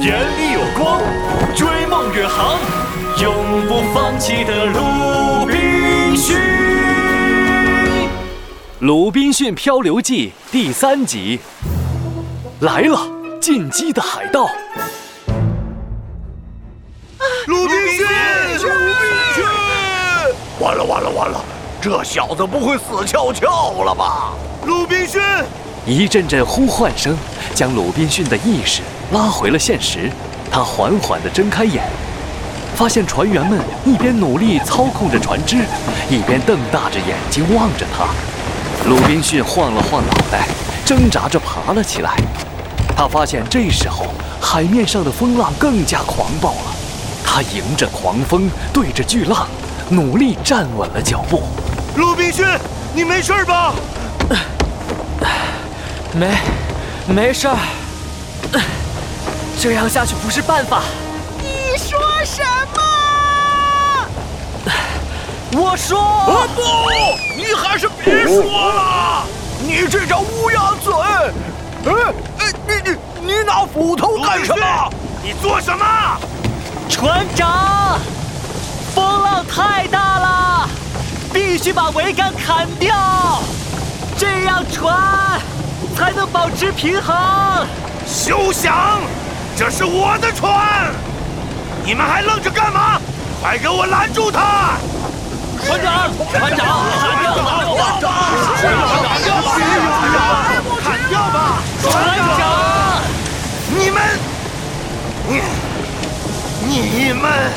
[0.00, 1.02] 眼里有光，
[1.56, 2.56] 追梦远航，
[3.20, 6.36] 永不放弃的鲁滨逊。
[8.78, 11.40] 《鲁滨逊漂流记》第三集，
[12.60, 13.00] 来了，
[13.40, 14.48] 进击的海盗。
[17.48, 19.02] 鲁滨逊，鲁滨
[19.34, 19.44] 逊！
[20.60, 21.44] 完了完了完了，
[21.80, 24.32] 这小子不会死翘翘了吧？
[24.64, 25.20] 鲁滨逊！
[25.84, 27.16] 一阵阵呼唤声
[27.52, 30.10] 将鲁滨逊的意识拉回了现实。
[30.50, 31.84] 他缓缓地睁开眼，
[32.74, 35.56] 发现船员们一边努力操控着船只，
[36.08, 38.08] 一边瞪大着眼睛望着他。
[38.88, 40.48] 鲁滨逊晃了晃脑袋，
[40.86, 42.16] 挣扎着爬了起来。
[42.96, 44.06] 他发现这时候
[44.40, 46.74] 海面上的风浪更加狂暴了。
[47.22, 49.46] 他迎着狂风，对着巨浪，
[49.90, 51.42] 努力站稳了脚步。
[51.96, 52.46] 鲁滨逊，
[52.94, 53.74] 你没事吧？
[56.14, 56.38] 没，
[57.06, 57.56] 没事儿。
[59.60, 60.82] 这样下去不是办法。
[61.42, 62.40] 你说什
[62.74, 62.80] 么？
[65.60, 66.48] 我说。
[66.54, 66.62] 不，
[67.36, 69.24] 你还是别说了。
[69.60, 70.94] 你这张乌鸦嘴。
[70.94, 71.92] 哎
[72.38, 72.96] 哎，你你
[73.26, 74.64] 你拿斧头干什么？
[75.24, 75.84] 你做什么？
[76.88, 77.98] 船长，
[78.94, 80.68] 风浪太大了，
[81.32, 83.42] 必须把桅杆砍掉，
[84.16, 85.40] 这样船
[85.96, 87.66] 才能保持平衡。
[88.06, 89.00] 休想！
[89.58, 90.94] 这是我的船，
[91.84, 93.00] 你们还愣着干嘛？
[93.42, 94.78] 快给我拦住他！
[95.66, 97.98] 船长，船长，砍掉吧！
[98.60, 99.50] 船长，砍掉吧！
[99.50, 99.66] 船
[100.14, 100.22] 长，
[100.80, 101.58] 砍掉吧！
[101.82, 101.90] 船
[102.38, 103.02] 长，
[103.76, 104.00] 你们，
[105.26, 105.42] 你。
[106.70, 107.50] 你们！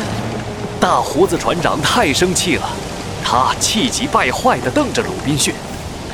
[0.80, 2.68] 大胡子船长太生气了，
[3.24, 5.54] 他气急败坏地瞪着鲁滨逊。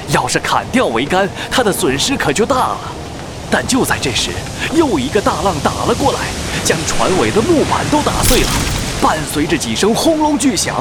[0.10, 2.78] 要是砍掉桅杆，他的损失可就大了。
[3.50, 4.32] 但就在这时，
[4.74, 6.20] 又一个大浪打了过来，
[6.66, 8.50] 将船尾的木板都打碎了。
[9.02, 10.76] 伴随着几声轰隆巨响，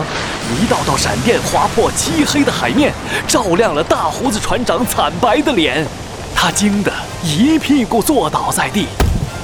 [0.58, 2.92] 一道道闪电划破漆黑的海面，
[3.28, 5.86] 照亮了大胡子船长惨白的脸。
[6.34, 8.86] 他惊得一屁股坐倒在地。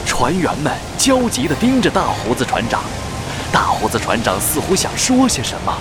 [0.05, 2.83] 船员们焦急地盯着大胡子船长，
[3.53, 5.73] 大胡子船长似乎想说些什么，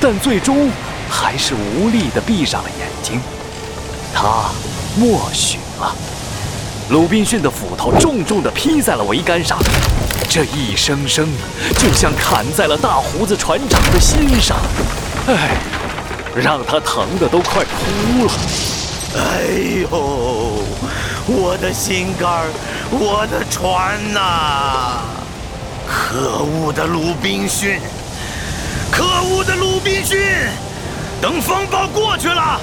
[0.00, 0.70] 但最终
[1.08, 3.20] 还是无力地闭上了眼睛。
[4.12, 4.50] 他
[4.96, 5.94] 默许了。
[6.90, 9.58] 鲁滨逊的斧头重重地劈在了桅杆上，
[10.26, 11.28] 这一声声
[11.78, 14.56] 就像砍在了大胡子船长的心上，
[15.26, 15.58] 哎，
[16.34, 18.32] 让他疼得都快哭了。
[19.16, 19.42] 哎
[19.82, 20.64] 呦，
[21.26, 22.46] 我的心肝！
[22.90, 25.00] 我的船呐！
[25.86, 27.80] 可恶的鲁滨逊！
[28.90, 30.18] 可恶的鲁滨逊！
[31.20, 32.58] 等风暴过去了，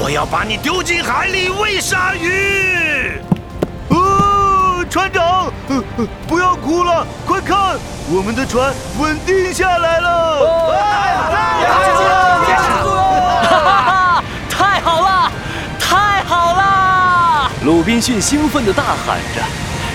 [0.00, 2.87] 我要把你丢进海里喂鲨鱼！
[3.88, 5.82] 哦，船长，呃
[6.26, 7.78] 不要哭了，快看，
[8.10, 10.38] 我们的船稳定下来了！
[11.28, 14.22] 太好了！
[14.50, 15.32] 太好了！
[15.78, 17.50] 太好了！
[17.64, 19.42] 鲁滨逊兴奋地大喊着。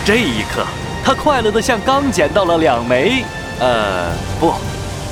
[0.06, 0.66] 这一刻，
[1.04, 3.24] 他快乐的像刚捡到了两枚，
[3.60, 4.54] 呃，不，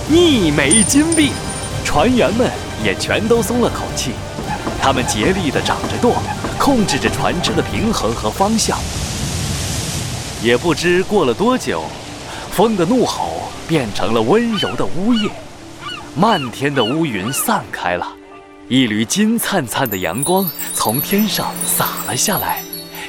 [0.10, 1.32] 一枚金币。
[1.84, 2.50] 船员们
[2.84, 4.14] 也全都松了口气，
[4.82, 6.16] 他们竭力地掌着舵，
[6.58, 8.78] 控制着船只的平衡和方向。
[10.42, 11.84] 也不知过了多久，
[12.52, 15.30] 风的怒吼变成了温柔的呜咽，
[16.16, 18.08] 漫天的乌云散开了，
[18.68, 22.64] 一缕金灿灿的阳光从天上洒了下来，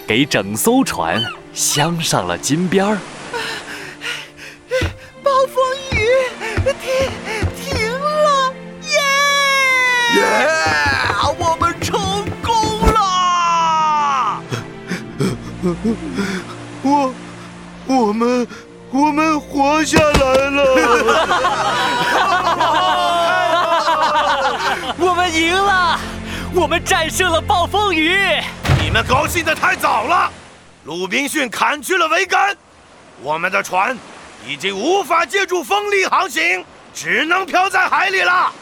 [0.06, 1.24] 给整艘船。
[1.54, 2.98] 镶上了金边儿。
[16.82, 17.12] 我
[17.87, 18.47] 我们
[18.91, 20.65] 我们活下来了！
[24.97, 25.98] 我们赢了！
[26.54, 28.16] 我们战胜了暴风雨！
[28.81, 30.31] 你们高兴的太早了。
[30.84, 32.56] 鲁滨逊砍去了桅杆，
[33.23, 33.99] 我们的船
[34.46, 36.64] 已经无法借助风力航行，
[36.94, 38.52] 只能漂在海里了。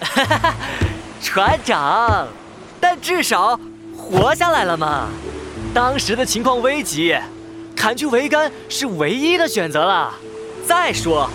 [1.20, 2.28] 船长，
[2.80, 3.60] 但至少
[3.94, 5.08] 活下来了嘛。
[5.72, 7.16] 当时的情况危急，
[7.76, 10.12] 砍去桅杆是唯一的选择了。
[10.66, 11.30] 再说，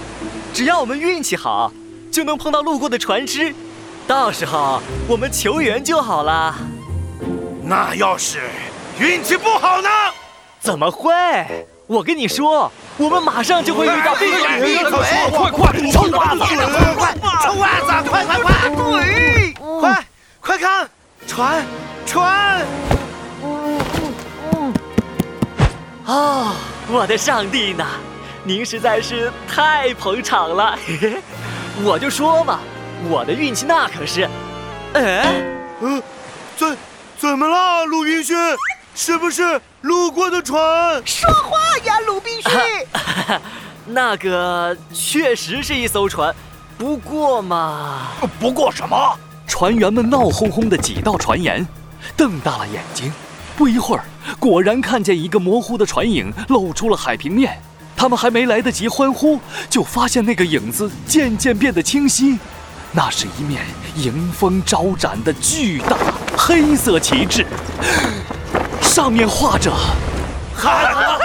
[0.54, 1.72] 只要我们运气好，
[2.12, 3.56] 就能碰到路过的船只，
[4.06, 6.54] 到时候我们求援就好了。
[7.64, 8.40] 那要是
[9.00, 9.90] 运气不好呢？
[10.60, 11.14] 怎么会？
[11.88, 14.16] 我跟你说，我们马上就会遇到。
[14.16, 14.60] 闭嘴！
[14.60, 14.92] 闭嘴！
[15.32, 16.40] 快快抽袜子！
[16.40, 17.32] 快快快！
[17.42, 18.10] 抽袜子！
[18.10, 18.70] 快快快！
[18.70, 20.06] 对，快
[20.42, 20.90] 快看，
[21.26, 21.66] 船
[22.06, 22.66] 船！
[26.06, 26.54] 哦，
[26.88, 27.86] 我的上帝呢？
[28.44, 30.78] 您实在是太捧场了。
[30.86, 31.18] 嘿嘿，
[31.84, 32.60] 我就说嘛，
[33.10, 34.30] 我的运气那可是……
[34.94, 35.44] 哎，
[35.82, 36.02] 呃，
[36.56, 36.78] 怎
[37.18, 38.38] 怎么了，鲁滨逊？
[38.94, 41.02] 是不是路过的船？
[41.06, 42.52] 说话呀，鲁滨逊！
[43.88, 46.34] 那个确实是一艘船，
[46.78, 48.12] 不过嘛……
[48.40, 49.18] 不过什么？
[49.48, 51.66] 船员们闹哄哄的挤到船沿，
[52.16, 53.12] 瞪大了眼睛。
[53.56, 54.04] 不一会儿，
[54.40, 57.58] 果然看见一个模糊的船影露出了海平面。
[57.98, 62.38] 他们还没来得及欢呼，就发现那个影子渐渐变得清晰。
[62.92, 63.64] 那是一面
[63.96, 65.98] 迎风招展的巨大
[66.38, 67.46] 黑色旗帜，
[68.82, 69.72] 上面画着
[70.56, 71.18] “哈”。